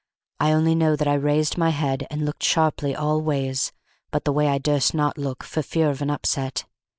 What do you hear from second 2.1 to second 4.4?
looked sharply all ways but the